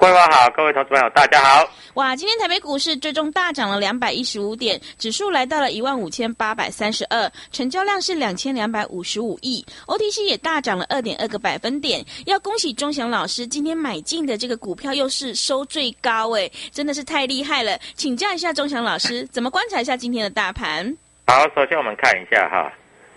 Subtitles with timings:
[0.00, 1.70] 桂花好，各位投资朋友大家好。
[1.92, 12.02] 哇，今天台北股市最终大涨了两百一十五点，指数来到了一万五千八百三十二，成交量是两千两百五十五亿，OTC 也大涨了二点二个百分点。
[12.24, 17.78] 要恭喜钟祥老师，今天买进的这个股票又是收最高，哎，真的是太厉害了。
[17.94, 20.96] 请教一下钟祥老师，怎么观察一下今天的大盘？
[21.26, 22.72] 好，首先我们看一下哈，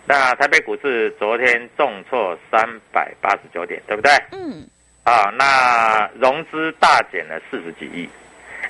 [0.06, 4.12] 那台北股市昨天重挫三百八十九点，对不对？
[4.34, 4.68] 嗯。
[5.04, 8.08] 啊，那融资大减了四十几亿，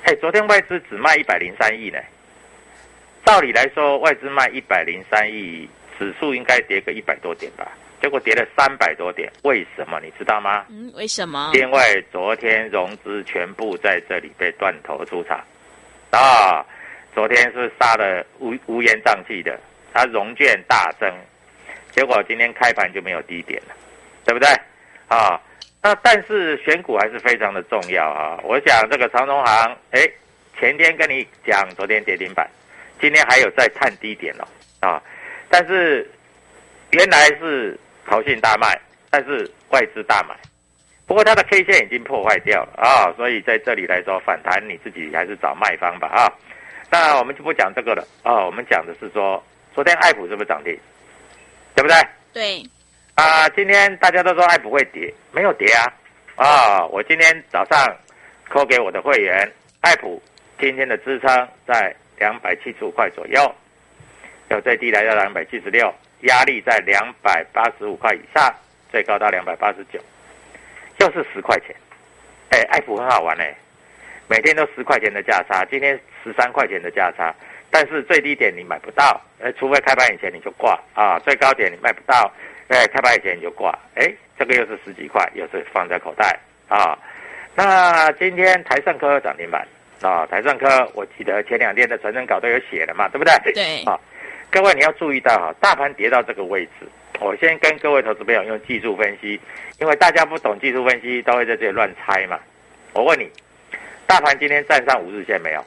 [0.02, 1.98] 哎，昨天外资只卖一百零三亿呢。
[3.24, 7.70] 照理来说，外资卖一百零三亿，指数应该跌个一百多点吧？
[8.02, 10.66] 结果跌了三百多点，为什么你知道吗？
[10.68, 11.52] 嗯，为什么？
[11.54, 15.38] 因为昨天融资全部在这里被断头出场，
[16.10, 16.66] 啊，
[17.14, 19.58] 昨天是杀的乌乌烟瘴气的，
[19.92, 21.08] 它融券大增，
[21.92, 23.74] 结果今天开盘就没有低点了，
[24.24, 24.48] 对不对？
[25.06, 25.40] 啊。
[25.84, 28.40] 那但是选股还是非常的重要啊！
[28.42, 30.00] 我想这个长隆行，哎，
[30.58, 32.48] 前天跟你讲，昨天跌停板，
[32.98, 34.48] 今天还有在探低点了
[34.80, 35.02] 啊！
[35.50, 36.10] 但是
[36.92, 37.78] 原来是
[38.08, 38.80] 投信大卖，
[39.10, 40.34] 但是外资大买，
[41.06, 43.12] 不过它的 K 线已经破坏掉了啊！
[43.14, 46.32] 所以在这里来说反弹，你自己还是找卖方吧啊！
[46.90, 48.46] 那我们就不讲这个了啊！
[48.46, 50.74] 我们讲的是说，昨天爱普是不是涨停？
[51.74, 51.96] 对不对？
[52.32, 52.70] 对。
[53.14, 55.86] 啊，今天大家都说爱普会跌，没有跌啊！
[56.34, 57.96] 啊，我今天早上
[58.48, 59.48] 扣给我的会员，
[59.82, 60.20] 爱普
[60.58, 63.54] 今天的支撑在两百七十五块左右，
[64.50, 68.52] 有最低来到两百七十六，压力在两百八十五块以上，
[68.90, 70.00] 最高到两百八十九，
[70.98, 71.68] 又是十块钱。
[72.50, 73.54] 哎，爱普很好玩哎，
[74.26, 77.32] 每天都十块钱的价差，今天十三块钱的价差，
[77.70, 82.28] 但是最低点你买不到，哎，除非开盘以前你就挂啊，最高点你卖不到。
[82.68, 86.38] 哎，开盘以前你就挂，哎，这个又是十几块，又是放在口袋
[86.68, 86.98] 啊。
[87.54, 89.66] 那今天台盛科涨停板
[90.02, 93.52] 啊，台盛科我记得前两天的传真稿都有写了嘛，对不对？
[93.52, 93.82] 对。
[93.86, 93.98] 啊，
[94.50, 96.88] 各位你要注意到哈，大盘跌到这个位置，
[97.20, 99.40] 我先跟各位投资朋友用技术分析，
[99.78, 102.40] 因为大家不懂技术分析，都会在这里乱猜嘛。
[102.92, 103.30] 我问你，
[104.06, 105.64] 大盘今天站上五日线没有？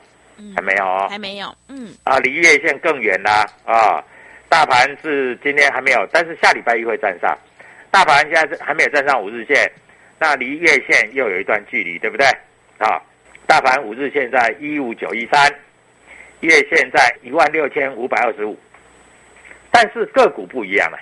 [0.56, 1.08] 还没有哦。
[1.09, 1.53] 还没有。
[1.70, 1.93] 嗯。
[2.03, 4.03] 啊，离月线更远啦啊。
[4.49, 7.38] 大盘是今天还没有，但是下礼拜一会站上。
[7.91, 9.70] 大盘现在是还没有站上五日线，
[10.20, 12.26] 那离月线又有一段距离，对不对？
[12.78, 13.02] 啊，
[13.46, 15.53] 大盘五日线在一五九一三，
[16.41, 18.58] 月线在一万六千五百二十五。
[19.72, 20.97] 但是个股不一样了。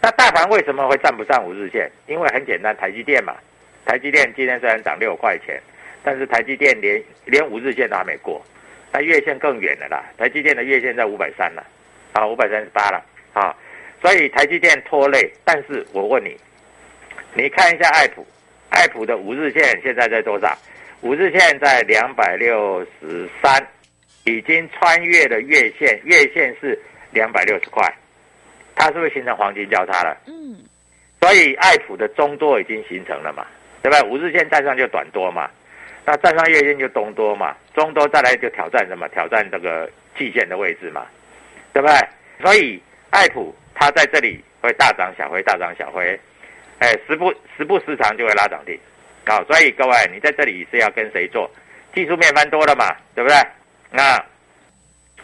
[0.00, 1.90] 那大盘为什么会站不上五日线？
[2.06, 3.34] 因为很简单，台积电嘛。
[3.84, 5.60] 台积电今天虽然涨六块钱，
[6.02, 8.44] 但是台积电连连五日线都还没过，
[8.92, 10.04] 那月线更远了啦。
[10.18, 11.64] 台积电的月线在五百三了。
[12.18, 13.00] 啊，五百三十八了
[13.32, 13.54] 啊，
[14.02, 15.30] 所以台积电拖累。
[15.44, 16.36] 但是我问你，
[17.32, 18.26] 你看一下爱普，
[18.70, 20.52] 爱普的五日线现在在多少？
[21.02, 23.64] 五日线在两百六十三
[24.24, 26.76] 已经穿越了月线，月线是
[27.12, 27.88] 两百六十块，
[28.74, 30.16] 它是不是形成黄金交叉了？
[30.26, 30.58] 嗯，
[31.20, 33.46] 所以爱普的中多已经形成了嘛，
[33.80, 34.02] 对吧？
[34.08, 35.48] 五日线站上就短多嘛，
[36.04, 39.08] 那站上月线就东多嘛，中多再来就挑战什么？
[39.10, 39.88] 挑战这个
[40.18, 41.06] 季线的位置嘛，
[41.78, 41.96] 对不对？
[42.42, 46.18] 所以爱普它在这里会大涨小回，大涨小回，
[46.80, 48.76] 哎，时不时不时常就会拉涨停，
[49.24, 51.48] 好，所以各位你在这里是要跟谁做？
[51.94, 53.36] 技术面翻多了嘛，对不对？
[53.92, 54.20] 那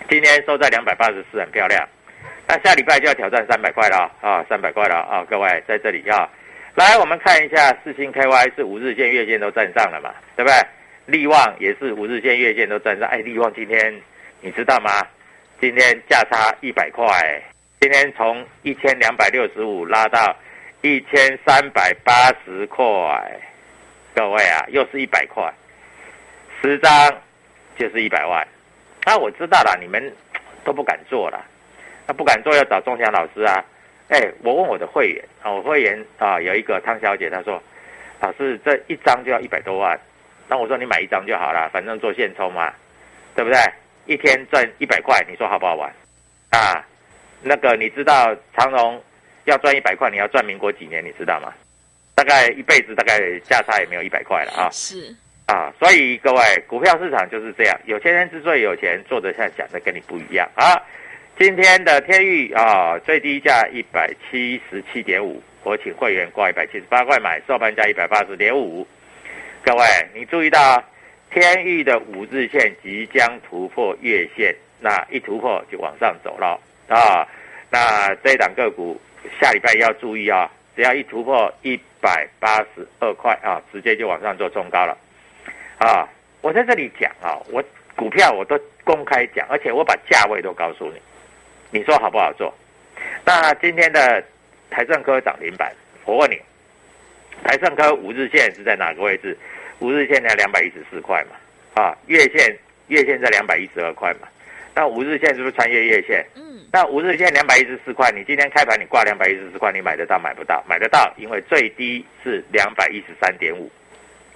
[0.09, 1.85] 今天收在两百八十四，很漂亮。
[2.47, 5.27] 那下礼拜就要挑战三百块了啊，三百块了啊！
[5.29, 6.29] 各位在这里啊，
[6.77, 10.57] 来我们看一下四星 KY 是五日线、月线都站上了嘛，对不对？
[11.07, 13.09] 利旺也是五日线、月线都站上。
[13.09, 14.01] 哎，利旺今天
[14.41, 14.91] 你知道吗？
[15.61, 17.07] 今天价差一百块，
[17.81, 20.37] 今天从一千两百六十五拉到
[20.83, 22.13] 一千三百八
[22.45, 22.85] 十块，
[24.15, 25.53] 各位啊，又是一百块，
[26.61, 26.91] 十张
[27.79, 28.47] 就是一百万。
[29.07, 30.13] 那我知道了，你们
[30.65, 31.45] 都不敢做了。
[32.07, 33.65] 那不敢做，要找钟祥老师啊！
[34.09, 37.63] 哎，我问我的会员啊，我会员啊有一个汤小姐，她说
[38.21, 39.99] ：“老师，这一张就要一百多万。”
[40.47, 42.71] 那我说：“你买一张就好了，反正做现充嘛，
[43.35, 43.59] 对不对？
[44.07, 45.93] 一天赚一百块，你说好不好玩？
[46.51, 46.85] 啊，
[47.43, 49.03] 那个你知道长荣
[49.45, 51.05] 要赚一百块，你要赚民国几年？
[51.05, 51.53] 你知道吗？
[52.15, 54.69] 大概一辈子大概价差也没有一百块了啊！
[54.71, 55.15] 是
[55.47, 60.81] 啊，所以各位，股票市场就是这样，有钱人之所以有钱，做的像想的跟你不一样啊。
[61.37, 68.87] 今天的天域啊，最低价一百七十七点五，我请会员挂一百七十八块买，收盘价一百八十点五。
[69.65, 69.85] 各位，
[70.15, 70.83] 你注意到
[71.35, 77.27] 天域的五日线即将突破月线，那一突破就往上走了啊。
[77.69, 79.01] 那这一档个股
[79.41, 84.97] 下礼拜要注意啊，只要一突破一百八十二块啊，直接就往上做冲高了
[85.79, 86.09] 啊。
[86.41, 87.61] 我在这里讲啊，我
[87.97, 91.01] 股票我都公开讲，而且我把价位都告诉你。
[91.77, 92.55] 你说好不好做？
[93.25, 94.23] 那今天的
[94.71, 96.41] 台盛科涨停板，我问你，
[97.43, 99.37] 台盛科五日线是在哪个位置？
[99.81, 102.57] 五日线在两百一十四块嘛，啊，月线
[102.89, 104.29] 月线在两百一十二块嘛，
[104.75, 106.25] 那五日线是不是穿越月线？
[106.37, 110.63] 嗯，那五日线两百一十四块，你今天开盘你挂两百一十四块，你买得到买不到？
[110.69, 113.71] 买得到，因为最低是两百一十三点五，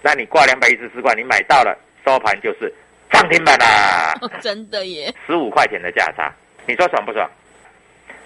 [0.03, 2.73] 那你挂两百一十四块，你买到了，收盘就是
[3.11, 6.33] 涨停板啦， 真的耶，十五块钱的价差。
[6.67, 7.29] 你说爽不爽？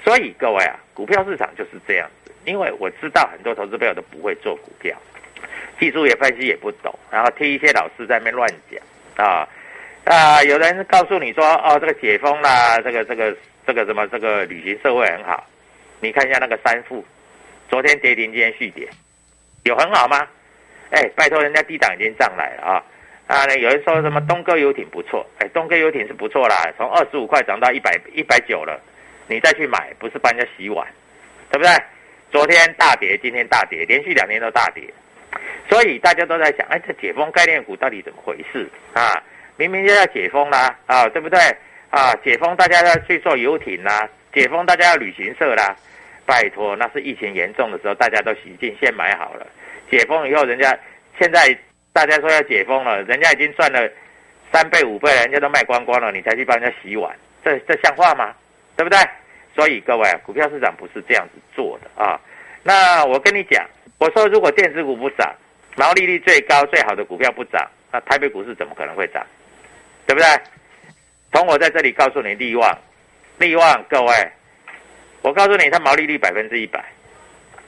[0.05, 2.32] 所以各位啊，股票市场就是这样子。
[2.44, 5.00] 因为我知道很多投资朋友都不会做股票，
[5.79, 9.49] 技术也分析也不懂，然后听一些老师在那边乱讲啊
[10.05, 10.43] 啊！
[10.44, 13.37] 有人告诉你说哦，这个解封啦，这个这个
[13.67, 15.47] 这个什么这个旅行社会很好。
[16.00, 17.05] 你看一下那个三富，
[17.69, 18.89] 昨天跌停，今天续跌，
[19.65, 20.27] 有很好吗？
[20.91, 22.85] 哎，拜托，人家低档已经上来了啊！
[23.29, 28.81] 啊，有人说什么东哥游艇不错，哎，东哥游艇是不错啦，从二十五块涨到一百一百九了，
[29.29, 30.87] 你再去买，不是帮人家洗碗，
[31.50, 31.73] 对不对？
[32.31, 34.83] 昨天大跌，今天大跌，连续两天都大跌，
[35.69, 39.23] 所以大家都在想，哎，这解封概念股到底怎么回事啊？
[39.56, 41.38] 明明就要解封啦，啊，对不对？
[41.91, 45.75] 啊，解封大家要去做游艇啦，解封大家要旅行社啦，
[46.26, 49.47] 拜托，那是疫情严重的时候，大家都洗净先买好了，
[49.91, 50.79] 解封以后，人家
[51.19, 51.56] 现在。
[51.94, 53.87] 大家说要解封了，人家已经赚了
[54.50, 58.34] 三倍五倍，人家都卖光光了，你才去帮人家洗碗，这这像话吗？
[58.79, 58.98] 对不对？
[59.55, 62.19] 所以各位，股票市场不是这样子做的啊。
[62.63, 63.63] 那我跟你讲，
[63.98, 65.34] 我说如果电子股不涨，
[65.76, 69.26] 毛利率最高最好的股票不涨，那台北股市怎么可能会涨？
[70.06, 70.29] 对不对？
[71.32, 72.79] 从我在这里告诉你，利旺，
[73.38, 74.32] 利旺，各位，
[75.22, 76.84] 我告诉你，它毛利率百分之一百，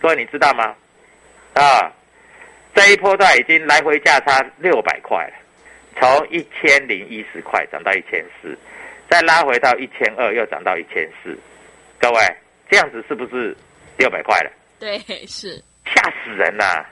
[0.01, 0.75] 各位你知道吗？
[1.55, 1.91] 啊？
[2.75, 5.35] 这一波段已经来回价差六百块了，
[6.01, 8.59] 从一千零一十块涨到一千四，
[9.09, 11.39] 再拉回到一千二，又涨到一千四。
[12.01, 12.21] 各位，
[12.69, 13.57] 这样子是不是
[13.97, 14.51] 六百块了？
[14.81, 16.85] 对，是吓死人了！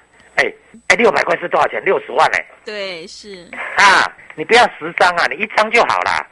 [0.43, 0.53] 哎
[0.89, 1.83] 哎，六百块是多少钱？
[1.85, 2.45] 六十万哎！
[2.65, 6.27] 对，是啊，你不要十张啊，你一张就好啦。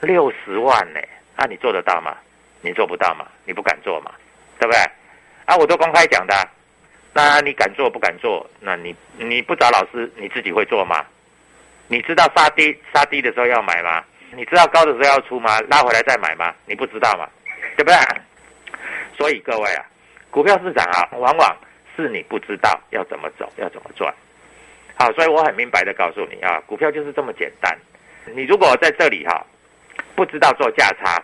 [0.00, 1.00] 六十万呢？
[1.36, 2.16] 啊，你做得到吗？
[2.60, 3.26] 你做不到吗？
[3.44, 4.12] 你不敢做嘛？
[4.58, 4.80] 对不对？
[5.46, 6.34] 啊，我都公开讲的。
[7.12, 8.48] 那你敢做不敢做？
[8.60, 11.04] 那你你不找老师，你自己会做吗？
[11.88, 14.04] 你知道杀低杀低的时候要买吗？
[14.32, 15.58] 你知道高的时候要出吗？
[15.68, 16.54] 拉回来再买吗？
[16.66, 17.28] 你不知道吗？
[17.76, 17.96] 对不对？
[19.16, 19.84] 所以各位啊，
[20.30, 21.56] 股票市场啊，往往
[22.02, 24.12] 是你不知道要怎么走，要怎么赚。
[24.94, 27.76] 好，所以我很明白的告诉你啊，股票就是这么简单。
[28.34, 29.46] 你如果在这里哈，
[30.14, 31.22] 不知道做价差，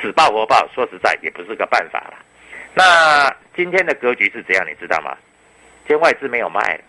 [0.00, 2.14] 死报活报，说实在也不是个办法了。
[2.74, 4.66] 那今天的格局是怎样？
[4.66, 5.16] 你知道吗？
[5.86, 6.80] 今天外资没有卖，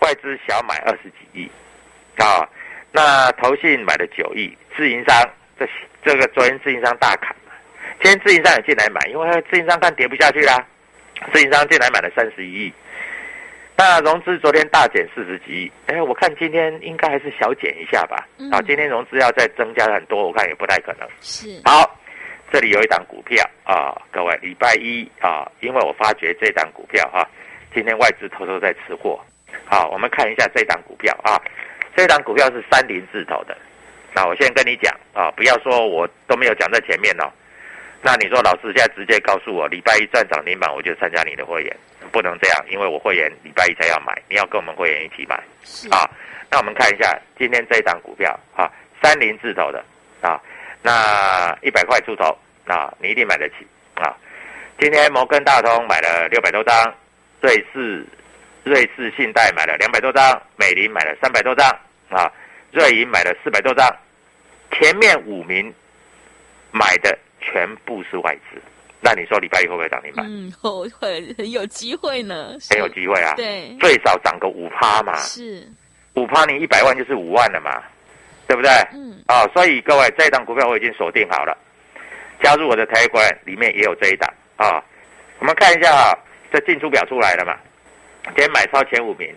[0.00, 1.50] 外资小买二十几亿，
[2.18, 2.46] 啊，
[2.92, 5.66] 那投信买了九亿，自营商这
[6.04, 7.34] 这个昨天自营商大砍，
[8.02, 10.66] 今天自营商也进来买，因为自营商看跌不下去啦，
[11.32, 12.72] 自营商进来买了三十一亿。
[13.78, 18.26] 那融资昨天大减四十几亿，哎，我看今天应该还是小减一下吧。
[18.38, 21.06] 嗯啊，今天融资要再增加很多，我看也不太可能。
[21.20, 21.98] 是，好，
[22.50, 27.28] 这里有一档股票啊，各位，礼拜一啊，因为我发觉这档股票哈、
[27.74, 29.20] 今天外资偷偷在吃货。
[29.66, 31.36] 好，我们看一下这档股票啊，
[31.94, 33.54] 这档股票是三零字头的。
[34.14, 37.28] 那我先跟你讲啊，不要说我都没有讲在前面哦。
[38.02, 41.76] 那你说老师现在直接告诉我，礼拜一站涨停板我就参加你的会员，
[42.12, 45.34] 不能这样，因为我会员礼拜一才要买，你要跟我们会员一起买。
[45.90, 46.08] 啊，
[46.50, 48.70] 那我们看一下今天这一档股票啊，
[49.02, 49.84] 三零字头的
[50.20, 50.40] 啊，
[50.82, 52.36] 那一百块出头
[52.66, 54.14] 啊，你一定买得起啊。
[54.78, 56.94] 今天摩根大通买了六百多张，
[57.40, 58.06] 瑞士
[58.62, 61.66] 瑞士信贷买了两百多张，美林买了三百多张
[62.10, 62.30] 啊，
[62.70, 63.88] 瑞银买了四百多张，
[64.72, 65.74] 前面五名
[66.70, 68.60] 买的全部是外资。
[69.00, 70.26] 那你说礼拜一会不会涨停板？
[70.28, 75.14] 嗯，会会很有机会呢， 很有机会啊，对，最少涨个五趴嘛。
[75.16, 75.66] 是，
[76.14, 77.82] 五趴你一百万就是五万了嘛，
[78.48, 78.70] 对不对？
[78.94, 81.56] 嗯，啊、所以各位这一档股票我已经锁定好了，
[82.42, 84.82] 加入我的台股里面也有这一档啊。
[85.38, 86.18] 我们看一下啊，
[86.50, 87.54] 这进出表出来了嘛？
[88.28, 89.32] 今天买超前五名，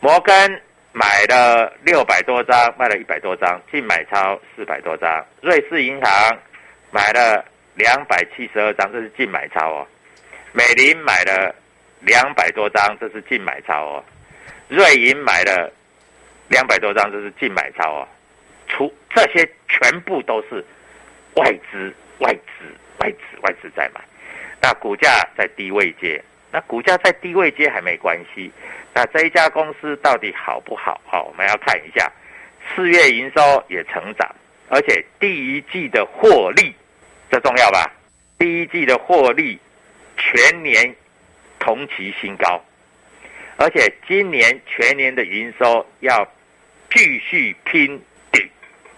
[0.00, 0.34] 摩根
[0.92, 5.22] 买了六百多张，卖了一百多张，净买超四百多张。
[5.42, 6.38] 瑞士银行
[6.90, 7.44] 买了
[7.74, 9.86] 两百七十二张，这是净买超哦。
[10.52, 11.54] 美林买了
[12.00, 14.04] 两百多张，这是净买超哦。
[14.68, 15.72] 瑞银买了
[16.48, 18.08] 两百多张，这是净买超哦。
[18.68, 20.64] 除这些全部都是
[21.36, 22.64] 外资、外资、
[23.00, 24.00] 外资、外资在买。
[24.62, 28.50] 那股价在低位接，那股价在低位接还没关系。
[28.92, 31.00] 那这一家公司到底好不好？
[31.06, 32.10] 好，我们要看一下，
[32.74, 34.28] 四月营收也成长，
[34.70, 36.74] 而且第一季的获利，
[37.30, 37.92] 这重要吧？
[38.38, 39.58] 第一季的获利
[40.16, 40.94] 全年
[41.58, 42.64] 同期新高，
[43.56, 46.26] 而且今年全年的营收要
[46.90, 48.00] 继续拼
[48.32, 48.48] 顶，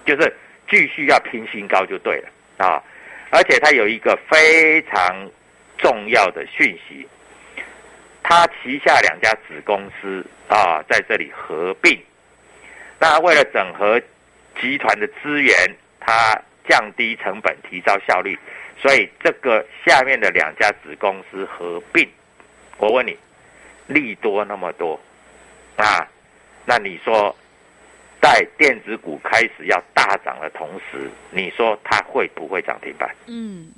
[0.05, 0.33] 就是
[0.71, 2.81] 继续要拼新高就对了啊！
[3.31, 5.31] 而且它有一个非常
[5.79, 7.09] 重要的讯息，
[8.23, 11.99] 它旗下两家子公司啊在这里合并，
[13.01, 14.01] 那为了整合
[14.61, 15.55] 集团的资源，
[16.01, 18.39] 它降低成本，提高效率，
[18.81, 22.09] 所以这个下面的两家子公司合并，
[22.79, 23.17] 我问你，
[23.87, 24.99] 利多那么多
[25.77, 26.09] 啊？
[26.65, 27.35] 那你说，
[28.21, 33.11] 在电子股开始要大涨的同时，你说它会不会涨停板？
[33.27, 33.73] 嗯，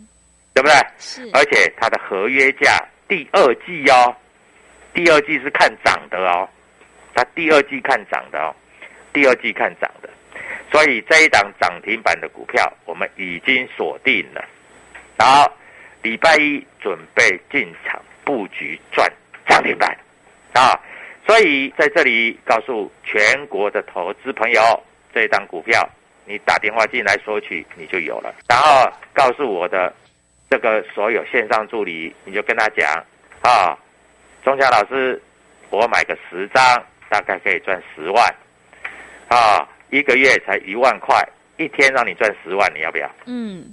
[0.52, 0.74] 对不对？
[0.98, 2.78] 是，而且它的合约价
[3.08, 4.14] 第二季哦，
[4.92, 6.46] 第二季是看涨的哦，
[7.14, 8.54] 它第二季看涨的哦，
[9.14, 10.03] 第二季看涨的，
[10.74, 14.44] 所以这一档涨停板的股票我们已经锁定了，
[15.16, 15.48] 好，
[16.02, 19.08] 礼拜一准备进场布局赚
[19.46, 19.96] 涨停板。
[20.52, 20.74] 啊，
[21.24, 24.60] 所以在这里告诉全国的投资朋友，
[25.14, 25.88] 这一档股票
[26.24, 29.94] 你打电话进来索取你就有了，然后告诉我的。
[30.50, 32.88] 这个所有线上助理，你就跟他讲
[33.42, 33.76] 啊，
[34.44, 35.20] 钟强老师，
[35.70, 36.62] 我买个十张，
[37.08, 38.34] 大概可以赚十万，
[39.28, 41.24] 啊，一个月才一万块，
[41.56, 43.08] 一天让你赚十万，你要不要？
[43.26, 43.72] 嗯，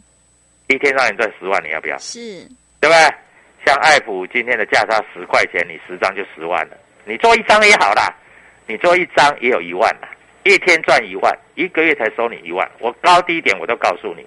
[0.68, 1.98] 一天让你赚十万，你要不要？
[1.98, 2.20] 是，
[2.80, 2.96] 对不对？
[3.66, 8.14] 像爱普今天的价差十块钱，你十张就十万了，你做一张也好啦，
[8.68, 10.10] 你做一张也有一万啦，
[10.44, 14.24] 一天赚一万，一个月才收你一万，我高低点我都告诉你。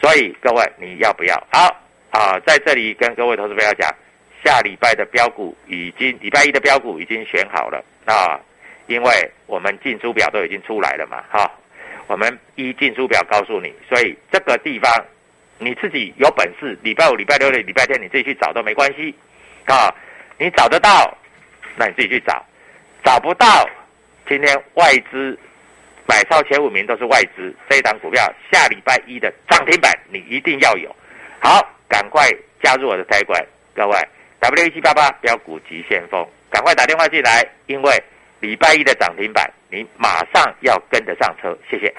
[0.00, 1.34] 所以各位，你要不要？
[1.50, 1.76] 好
[2.10, 3.92] 啊，在这里跟各位投资朋友讲，
[4.44, 8.38] 下礼拜的标股已经礼拜一的标股已经选好了啊，
[8.90, 11.48] 因为我们进出表都已经出来了嘛，哈、
[12.08, 14.92] 我们一进出表告诉你，所以这个地方
[15.58, 19.14] 你自己有本事，礼拜五、礼拜六、礼拜天你自己去找都没关系
[19.66, 19.94] 啊，
[20.38, 21.16] 你找得到，
[21.76, 22.44] 那你自己去找，
[23.04, 23.46] 找不到，
[24.28, 25.38] 今天外资。
[26.08, 28.20] 买超前五名都是外资，这一档股票
[28.50, 30.92] 下礼拜一的涨停板你一定要有。
[31.38, 32.28] 好，赶快
[32.60, 33.40] 加入我的台馆，
[33.76, 33.96] 各位
[34.40, 38.02] W 一七八八标股急先锋，赶快打电话进来，因为
[38.40, 41.56] 礼拜一的涨停板你马上要跟得上车。
[41.70, 41.92] 谢谢。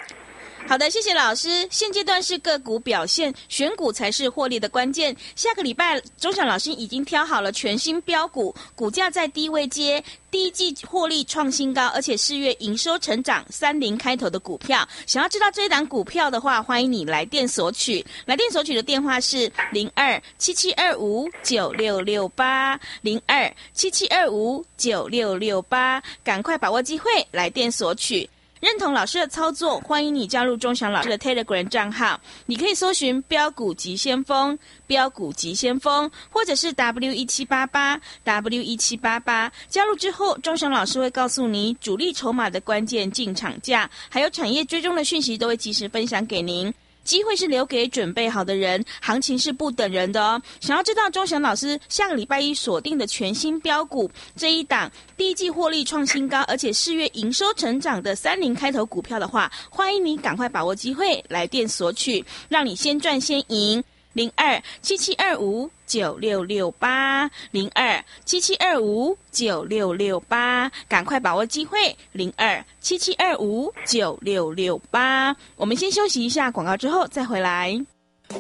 [0.67, 1.67] 好的，谢谢老师。
[1.69, 5.13] 现阶段是个股表现，选股才是获利的关键。
[5.35, 14.87] 下个礼拜，钟祥老师已经挑好了全新标股，股价在低位接，第一季获利创新高，而且四月营收成长，三零开头的股票。
[15.05, 18.05] 想要知道这一档股票的话，欢迎你来电索取。
[18.25, 28.29] 来电索取的电话是零二七七二五九六六八零二七七二五九六六八，赶快把握机会来电索取。
[28.61, 32.21] 认同老师的操作，欢迎你加入钟祥老师的 Telegram 账号。
[32.45, 39.51] 你可以搜寻“标股急先锋”、“标股急先锋”，或者是 W 一七八八 W 一七八八。
[39.67, 46.71] 加入之后，钟祥老师会告诉你主力筹码的关键进场价，还有产业追踪的讯息，都会及时分享给您。
[47.03, 50.41] 机会是留给准备好的人，行情是不等人的哦。
[50.59, 63.83] 想要知道钟祥老师下个礼拜一锁定的全新标股这一档第一季获利创新高，而且四月营收成长的三零开头股票的话，欢迎你赶快把握机会来电索取，让你先赚先赢。
[64.13, 71.77] 零二七七二五九六六八零二七七二五九六六八，赶快把握机会！
[72.13, 77.77] 零二七七二五九六六八，我们先休息一下广告，之后再回来。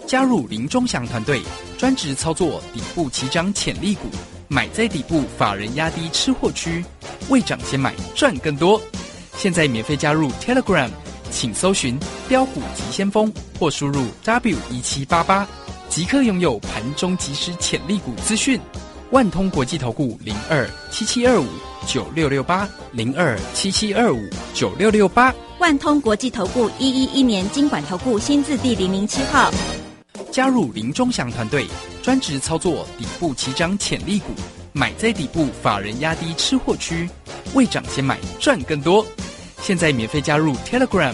[0.07, 1.41] 加入林中祥团队，
[1.77, 4.07] 专职操作底部起涨潜力股，
[4.47, 6.81] 买在底部，法人压低吃货区，
[7.27, 8.81] 未涨先买赚更多。
[9.35, 10.89] 现在免费加入 Telegram，
[11.29, 13.29] 请搜寻标股急先锋
[13.59, 15.45] 或输入 W 一七八八。
[15.91, 18.57] 即刻拥有盘中即时潜力股资讯，
[19.09, 21.45] 万通国际投顾零二七七二五
[21.85, 24.17] 九六六八零二七七二五
[24.53, 29.51] 九六六八，万通国际投顾一一一年经管投顾新字第零零七号，
[30.31, 31.67] 加入林中祥团队，
[32.01, 34.27] 专职操作底部起涨潜力股，
[34.71, 37.09] 买在底部，法人压低吃货区，
[37.53, 39.05] 未涨先买赚更多。
[39.61, 41.13] 现在免费加入 Telegram。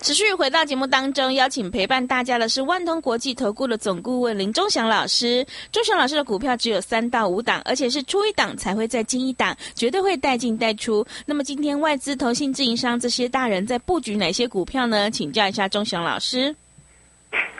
[0.00, 5.44] 持续回到节目当中，邀请陪伴大家的是万通国际投顾的总顾问林忠祥老师。
[5.72, 11.04] 忠祥老师的股票只有三到五档，而且是出一档才会再进一档，绝对会带进带出。
[11.26, 15.10] 那么今天外资、投信、自营商这些大人在布局哪些股票呢？
[15.10, 16.54] 请教一下忠祥老师。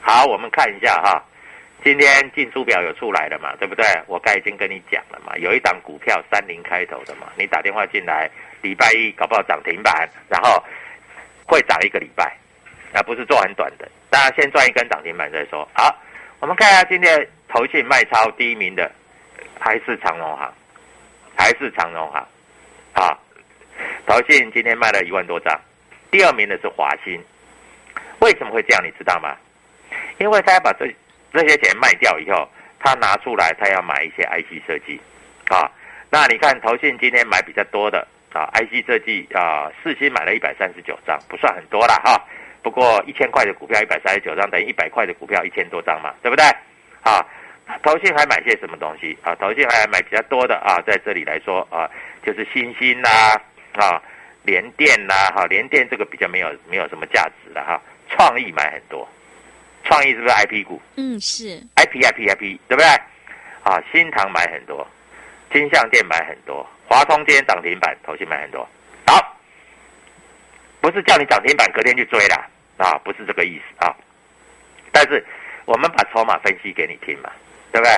[0.01, 1.21] 好，我们看一下哈，
[1.85, 3.55] 今天进出表有出来了嘛？
[3.57, 3.85] 对不对？
[4.07, 8.31] 我刚已经跟你讲了嘛，有一档股票三零开头的嘛，你打电话进来，
[8.63, 10.63] 礼拜一搞不好涨停板，然后。
[11.49, 12.37] 会涨一个礼拜，
[12.93, 13.89] 而不是做很短的。
[14.11, 15.67] 大家先赚一根涨停板再说。
[15.73, 15.97] 好，
[16.41, 18.91] 我们看一下今天投信卖超第一名的
[19.59, 20.53] 还是长荣行，
[21.35, 22.29] 还是长荣行。
[22.93, 23.19] 啊，
[24.07, 25.59] 投信今天卖了一万多张。
[26.11, 27.19] 第二名的是华兴。
[28.21, 28.85] 为什么会这样？
[28.85, 29.35] 你知道吗？
[30.19, 30.87] 因为他要把这
[31.33, 35.01] 这些钱卖掉以后，他拿出来，他要买一些 IC 设计。
[35.49, 35.71] 啊，
[36.11, 38.07] 那你看投信今天买比较多的。
[38.33, 42.23] 啊，IC 设计啊，四星买了一百三十九张，不算很多了哈。
[42.63, 46.45] 不过一千块的股票一百三十九张，等于一百块的股票一千多张嘛，对不对？
[47.03, 47.25] 啊，
[47.83, 49.35] 投信还买些什么东西啊？
[49.37, 51.89] 投信还买比较多的啊，在这里来说啊，
[52.25, 53.41] 就是新兴啦，
[53.75, 54.03] 啊，
[54.43, 57.81] 联电啦，哈，联电这个比较没有没有什么价值的哈。
[58.11, 59.09] 创意买很多，
[59.85, 60.81] 创意是不是 IP 股？
[60.97, 62.87] 嗯，是 IP IP IP，对不对？
[63.63, 64.87] 啊，新塘买很多，
[65.53, 66.67] 金相店买很多。
[66.89, 68.67] 华通今天涨停板，投信买很多，
[69.07, 69.39] 好，
[70.81, 72.49] 不是叫你涨停板隔天去追啦，
[72.79, 73.95] 啊，不是这个意思啊。
[74.91, 75.23] 但是
[75.67, 77.31] 我们把筹码分析给你听嘛，
[77.71, 77.95] 对不对？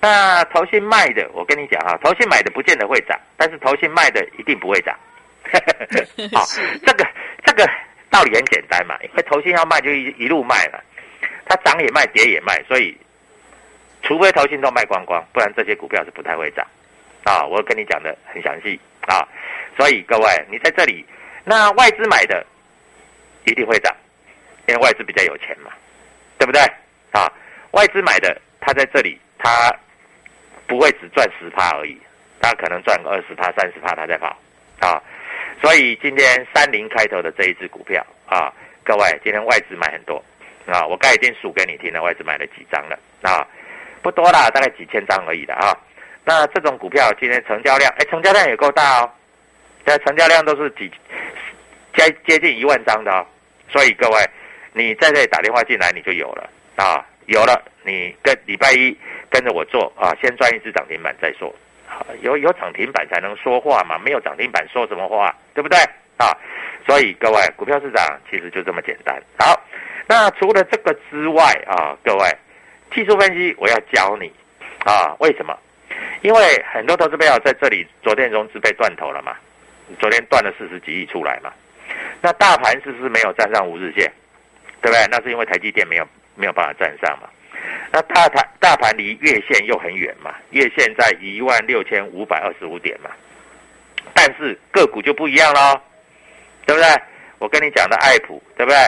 [0.00, 4.98] 那投信卖的，我跟你讲啊，投信买的不见得会涨，但是投信卖的一定不会涨。
[6.32, 6.42] 好，
[6.86, 7.06] 这个
[7.44, 7.68] 这个
[8.08, 10.82] 道理很简单嘛，因为投信要卖就一一路卖了，
[11.44, 12.96] 它涨也卖，跌也卖，所以
[14.02, 16.66] 除非投信都卖光光，不然这些股票是不太会涨。
[17.24, 19.26] 啊，我跟你讲的很详细啊，
[19.76, 21.04] 所以各位，你在这里，
[21.44, 22.44] 那外资买的
[23.44, 23.94] 一定会涨，
[24.66, 25.70] 因为外资比较有钱嘛，
[26.38, 26.60] 对不对？
[27.12, 27.30] 啊，
[27.72, 29.74] 外资买的，他在这里，他
[30.66, 32.00] 不会只赚十趴而已，
[32.40, 34.36] 他可能赚个二十趴、三十趴，他在跑
[34.80, 35.00] 啊。
[35.60, 40.22] 所以今天三零开头的这一只股票啊，各位，今天外资买很多
[40.66, 43.46] 啊，我刚已经数给你听了，外资买了几张了啊，
[44.02, 45.76] 不多啦，大概几千张而已的啊。
[46.24, 49.10] 那这种股票今天成交量，哎，成交量也够大哦，
[49.84, 50.90] 这成交量都是几
[51.94, 53.26] 接接近一万张的哦，
[53.68, 54.18] 所以各位，
[54.72, 58.96] 你在这里打电话进来，你就有了啊，有了，你跟礼拜一
[59.28, 61.52] 跟着我做啊，先赚一只涨停板再说，
[62.20, 65.78] 有有涨停板才能说话嘛，没有涨停板说什么话，对不对
[66.18, 66.30] 啊？
[66.86, 69.20] 所以各位，股票市场其实就这么简单。
[69.38, 69.60] 好，
[70.06, 72.28] 那除了这个之外啊，各位，
[72.94, 74.32] 技术分析我要教你
[74.84, 75.56] 啊，为什么？
[76.22, 79.36] 因为很多投资友在这里，昨天融资被断头了嘛？
[79.98, 81.52] 昨天断了四十几亿出来嘛？
[82.20, 84.10] 那大盘是不是没有站上五日线？
[84.80, 85.06] 对不对？
[85.10, 87.28] 那是因为台积电没有没有办法站上嘛？
[87.92, 90.34] 那大盘大盘离月线又很远嘛？
[90.50, 93.10] 月线在一万六千五百二十五点嘛？
[94.14, 95.80] 但是个股就不一样喽，
[96.66, 96.88] 对不对？
[97.38, 98.78] 我跟你讲的爱普，对不对？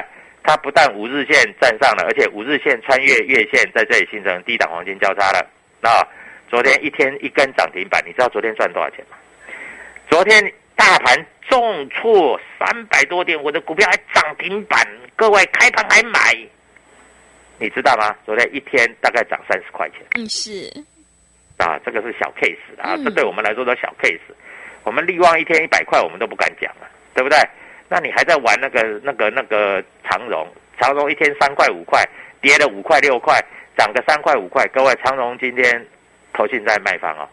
[0.43, 5.47] 它不但五日线站上了，而且五日线穿越月线，在这里形成低档黄金交叉了。
[5.81, 5.91] 那
[6.49, 9.17] 昨天一天一根涨停板，你知道昨天赚多少钱吗？
[10.09, 16.37] 昨天大盘重挫三百多点，我的股票还涨停板，各位开盘还买，
[17.59, 18.15] 你知道吗？
[18.25, 20.01] 昨天一天大概涨三十块钱。
[20.17, 20.71] 嗯，是
[21.59, 24.21] 啊，这个是小 case 啊，嗯这对我们来说都小 case。
[24.85, 27.39] 我们利旺一天一百块，我们都不敢讲了，对不对？
[27.89, 30.47] 那你还在玩那个那个那个长荣？
[30.81, 32.03] 长荣一天三块五块，
[32.41, 33.41] 跌了五块六块，
[33.77, 34.67] 涨个三块五块。
[34.75, 35.87] 各位，长荣今天
[36.35, 37.29] 投信在卖方哦，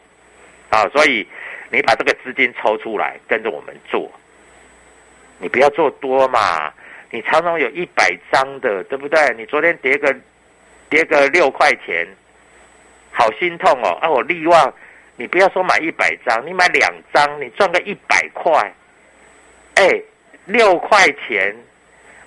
[0.70, 1.28] 啊，所以
[1.70, 4.10] 你把这个资金抽出来，跟着我们做，
[5.40, 6.72] 你不要做多嘛。
[7.14, 9.20] 你常常有一百张的，对不对？
[9.36, 10.16] 你昨天跌个
[10.90, 12.08] 跌个六块钱，
[13.12, 13.98] 好心痛哦！
[14.02, 14.74] 啊，我利旺，
[15.18, 18.74] 你不要说买一百张，你买两张，你赚个一百块，
[19.76, 20.02] 哎，
[20.46, 21.54] 六块钱，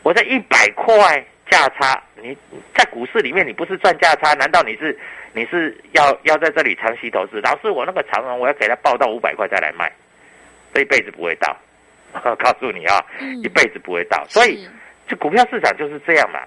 [0.02, 2.36] 我这一百块价差，你
[2.74, 4.98] 在股市里面你不是赚价差，难道你是
[5.32, 7.40] 你是要要在这里长期投资？
[7.40, 9.90] 老师，我那个长荣我要给他报到五百块再来卖，
[10.72, 11.56] 这一辈子不会到，
[12.36, 14.64] 告诉你啊，嗯一辈子不会到，所以。
[14.64, 14.70] 是
[15.06, 16.40] 这股票市场就是这样嘛，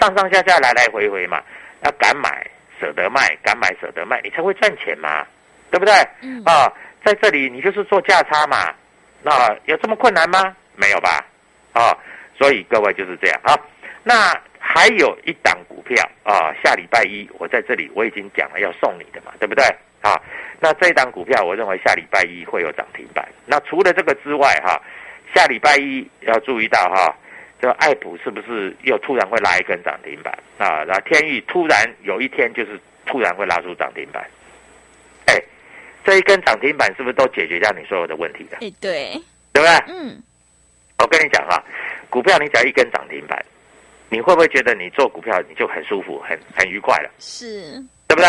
[0.00, 1.40] 上上下下来来回回嘛，
[1.84, 2.44] 要敢买
[2.80, 5.24] 舍得卖，敢买舍得卖，你才会赚钱嘛，
[5.70, 5.94] 对不对？
[6.20, 6.66] 嗯啊，
[7.04, 8.74] 在这里你就是做价差嘛，
[9.22, 10.56] 那有这么困难吗？
[10.74, 11.24] 没有吧？
[11.72, 11.96] 啊，
[12.36, 13.54] 所以各位就是这样啊。
[14.02, 19.64] 那还有一档股票啊，下礼拜一我在这里我已经讲了要送你的嘛，对不对？
[20.00, 20.18] 啊，
[20.58, 23.28] 那这一档股票我认为下礼拜一会有涨停板。
[23.46, 24.80] 那除了这个之外哈、
[25.34, 27.14] 下礼拜一要注意到哈、
[27.60, 30.82] 这个爱普是不是又突然会拉一根涨停板啊？
[30.84, 34.26] 然后天宇突然有一天就是突然会拉出涨停板，
[35.26, 35.34] 哎，
[36.04, 38.58] 这一根涨停板是不是都解决掉你所有的问题了？
[38.62, 39.12] 哎，对，
[39.52, 39.68] 对不对？
[39.88, 40.22] 嗯，
[40.98, 41.62] 我跟你讲哈，
[42.08, 43.38] 股票你只要一根涨停板，
[44.10, 47.10] 你会不会觉得你做股票你就很舒服、很很愉快了？
[47.18, 48.26] 是，对不对？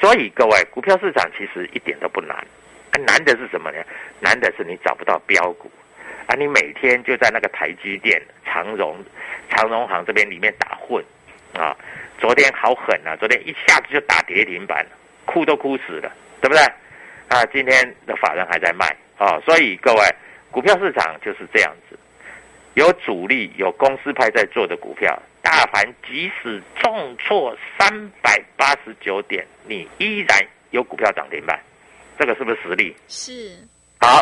[0.00, 3.78] 所以各位，股票市场其实一点都不难，啊难的是什么呢？
[4.18, 5.70] 难的是你找不到标股
[6.26, 6.34] 啊！
[6.38, 8.96] 你每天就在那个台积电、长荣、
[9.50, 11.04] 长荣行这边里面打混
[11.54, 11.76] 啊！
[12.18, 13.14] 昨天好狠啊！
[13.16, 14.86] 昨天一下子就打跌停板，
[15.26, 16.62] 哭都哭死了，对不对？
[17.28, 18.86] 啊，今天的法人还在卖
[19.18, 19.38] 啊！
[19.44, 20.00] 所以各位，
[20.50, 21.98] 股票市场就是这样子，
[22.74, 30.38] 有主力、有公司派在做的股票，大盘即使重挫三百八十九点，你依然
[30.70, 31.58] 有股票涨停板，
[32.18, 32.94] 这个是不是实力？
[33.08, 33.56] 是，
[34.00, 34.20] 好，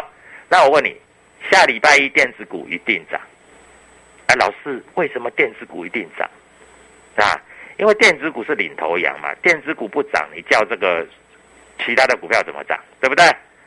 [0.49, 0.97] 那我问你，
[1.51, 3.21] 下礼拜一电子股一定涨？
[4.29, 6.29] 哎，老师，为什么电子股一定涨？
[7.17, 7.41] 啊，
[7.79, 11.07] 因为电子股是领头羊嘛，电子股不涨，你叫这个
[11.85, 12.79] 其他的股票怎么涨？
[13.01, 13.25] 对不对？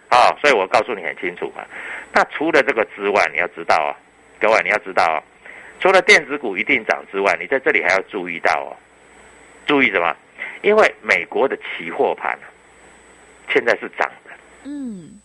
[0.10, 1.64] 啊、所以我告诉你很清楚嘛。
[2.12, 3.96] 那除了这个之外，你要知道啊，
[4.42, 5.24] 各位你要知道哦，
[5.80, 8.76] 除了电子股一定涨之外，你在这里还要注意到哦，
[9.68, 10.14] 注意什么？
[10.64, 12.38] 因为美国的期货盘
[13.54, 14.32] 现在是涨的。
[14.64, 15.20] 嗯，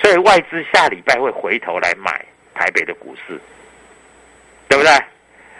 [0.00, 3.40] 所以外资下礼拜会回头来买台北的股市，
[4.68, 4.92] 对不对？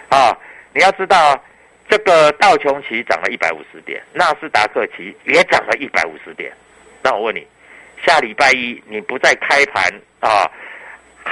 [0.09, 0.37] 啊，
[0.73, 1.41] 你要知道，
[1.89, 6.53] 这个道琼奇涨了一百五十点，纳斯达克奇也涨了一百五十点。
[7.03, 7.47] 那我问你，
[8.05, 9.83] 下礼拜一你不再开盘
[10.21, 10.51] 啊，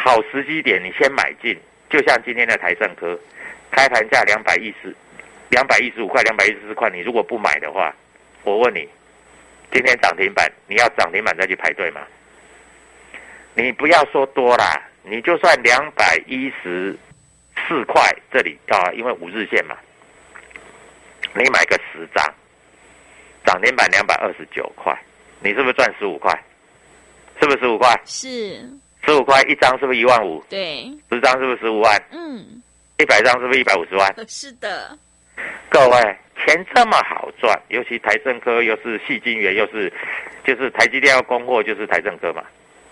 [0.03, 1.55] 好时机点你先买进，
[1.91, 3.19] 就像今天的台盛科，
[3.71, 4.97] 开盘价两百一十、
[5.51, 7.95] 两百一十五块、两百一十四块，你如果不买的话，
[8.43, 8.89] 我问你，
[9.71, 12.01] 今天涨停板，你要涨停板再去排队吗？
[13.53, 16.97] 你不要说多啦，你就算两百一十
[17.69, 19.77] 四块这里啊，因为五日线嘛，
[21.35, 22.35] 你买个十张，
[23.45, 24.99] 涨停板两百二十九块，
[25.41, 26.33] 你是不是赚十五块？
[27.39, 28.01] 是不是十五块？
[28.07, 28.67] 是，
[29.05, 30.45] 十五块一张是不是一万五？
[30.49, 32.03] 对，十张是不是十五万？
[32.13, 32.63] 嗯，
[32.99, 34.15] 一百张是不是一百五十万？
[34.29, 34.97] 是的，
[35.69, 39.93] 各位，钱这么好赚，尤其台政科又是细晶圆，又是
[40.45, 42.45] 就是台积电要供货，就是台政科嘛，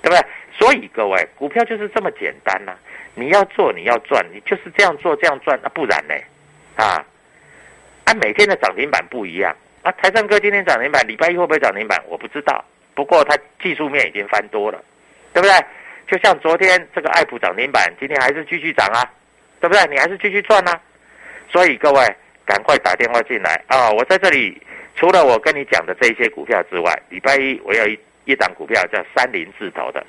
[0.03, 0.27] 对不对？
[0.57, 2.75] 所以各位，股票就是这么简单呐、
[3.15, 6.15] 你要做，你要赚，你就是这样做这样赚，那、不然呢？
[6.77, 7.05] 啊，
[8.05, 9.93] 啊，每天的涨停板不一样啊。
[9.93, 12.03] 台政科今天涨停板，礼拜一会不会涨停板？
[12.09, 14.83] 我不知道，不过它技术面已经翻多了，
[15.33, 15.55] 对不对？
[16.09, 19.05] 就像昨天这个爱普涨停板，今天还是继续涨啊，
[19.61, 19.87] 对不对？
[19.89, 20.81] 你还是继续赚啊。
[21.51, 22.01] 所以各位
[22.45, 23.91] 赶快打电话进来啊！
[23.91, 24.61] 我在这里
[24.97, 30.01] 除了我跟你讲的这些股票之外，礼拜一我有一一档股票叫三零字头的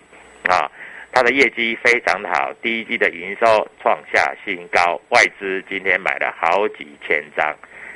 [0.49, 0.71] 啊，
[1.11, 7.45] 它的业绩非常好，第一季的营收创下新高，外资今天买了好几千张，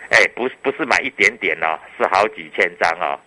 [0.10, 3.20] 哎，不是不是买一点点哦，是好几千张哦。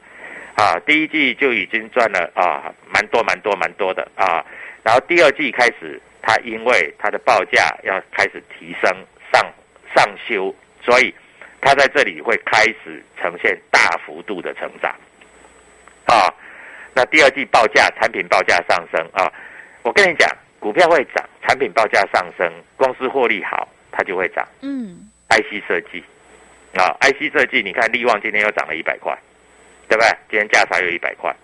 [0.57, 4.43] 啊，第一季就已经赚了啊，蛮多蛮多蛮多的啊。
[4.87, 8.89] 然后第二季开始，它因为它的报价要开始提升
[9.33, 9.45] 上
[9.97, 11.13] 上修，所以
[11.61, 14.95] 它在这里会开始呈现大幅度的成长。
[16.05, 16.33] 啊，
[16.95, 19.27] 那第二季报价产品报价上升啊，
[19.83, 24.47] 我跟你讲，股票会涨，产品报价上升，公司获利好，它就会涨。
[24.61, 26.05] 嗯，IC 设计
[26.77, 29.13] 啊，IC 设计，你看力旺今天又涨了一百块，
[29.89, 30.09] 对不对？
[30.31, 31.35] 今天价差又一百块，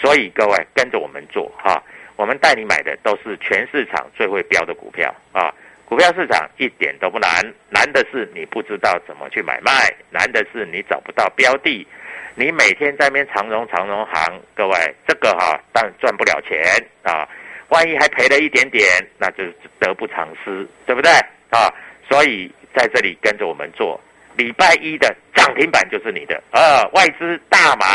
[0.00, 1.82] 所以各位跟着我们做哈、
[2.16, 5.52] 我们带你买的都是全市场最会标的股票啊。
[5.84, 7.30] 股票市场一点都不难，
[7.70, 9.72] 难的是你不知道怎么去买卖，
[10.10, 11.86] 难的是你找不到标的，
[12.34, 14.74] 你每天在那边长融长融行，各位
[15.06, 16.60] 这个哈、当然赚不了钱
[17.04, 17.28] 啊，
[17.68, 18.84] 万一还赔了一点点，
[19.16, 21.08] 那就是得不偿失，对不对
[21.50, 21.72] 啊？
[22.10, 24.00] 所以在这里跟着我们做，
[24.36, 27.86] 礼拜一的涨停板就是你的，呃，外资大买，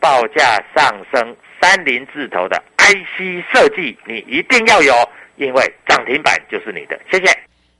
[0.00, 4.94] 报价上升三零字头的 IC 设计，你一定要有，
[5.36, 6.98] 因为涨停板就是你的。
[7.10, 7.32] 谢谢。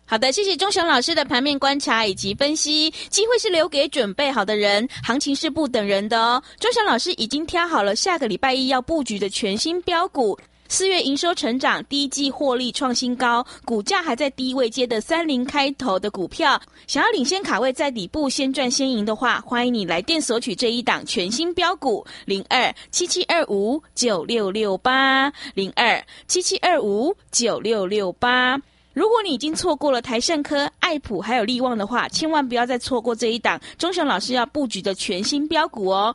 [0.07, 2.91] 好的，谢谢钟祥老师的盘面观察以及分析。
[2.91, 6.43] 机会是留给准备好的人，行情是不等人的哦。
[6.59, 10.37] 钟祥老师已经挑好了下个礼拜一要布局的全新标股。
[10.71, 28.57] 四月营收成长，第一季获利创新高，股价还在低位接的三零开头的股票，想要领先卡位在底部先赚先赢的话，欢迎你来电索取这一档全新标股零二七七二五九六六八零二七七二五九六六八。
[28.93, 36.15] 如果你已经错过了台盛科、爱普还有利旺的话，千万不要再错过这一档钟雄老师要布局的全新标股哦。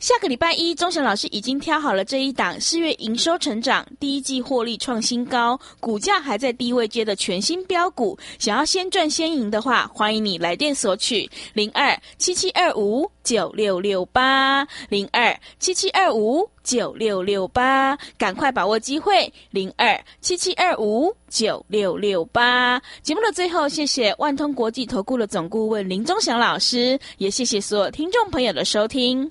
[0.00, 8.18] 下个礼拜一，钟祥老师已经挑好了这一档四月营收成长、第一季获利创新高、股价还在低位接的全新标股。
[8.38, 22.80] 想要先赚先赢的话，欢迎你来电索取零二七七二五九六六八零二七七二五九六六八，赶快把握机会零二七七二五九六六八。
[23.02, 29.30] 节目的最后，谢谢万通国际投顾的总顾问林忠祥老师，也谢谢所有听众朋友的收听。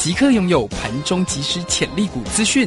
[0.00, 2.66] 即刻拥有盘中即时潜力股资讯。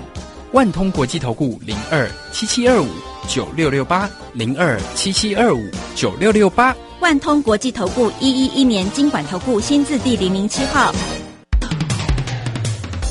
[0.51, 2.87] 万通国际投顾零二七七二五
[3.27, 5.59] 九六六八零二七七二五
[5.95, 6.75] 九六六八。
[6.99, 10.93] 万通国际投顾一一一年经管投顾新字第零零七号。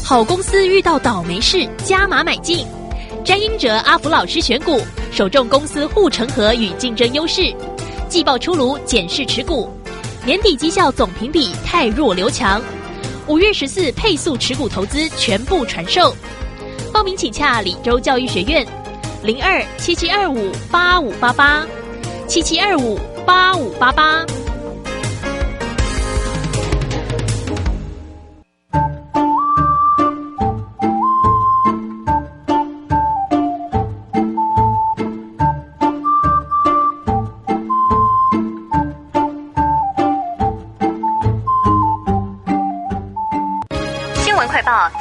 [0.04, 2.64] 好公司遇到倒霉事，加码买进。
[3.24, 4.80] 詹英哲、阿福老师选股，
[5.10, 7.52] 首重公司护城河与竞争优势。
[8.08, 9.68] 季报出炉，检视持股。
[10.24, 12.62] 年底绩效总评比太弱留强。
[13.26, 16.14] 五月十四配速持股投资全部传授。
[16.92, 18.66] 报名请洽李州教育学院，
[19.22, 21.66] 零二七七二五八五八八
[22.26, 24.26] 七七二五八五八八。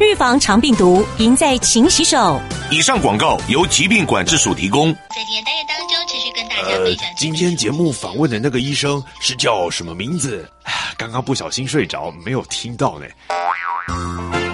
[0.00, 2.40] 预防肠病毒，赢在勤洗手。
[2.70, 4.92] 以上广告由疾病管制署提供。
[4.92, 10.48] 在今天单元当中，持续跟大家呃分享。，今天节目访问的那个医生是叫什么名字？
[10.96, 14.53] 刚刚不小心睡着，没有听到呢。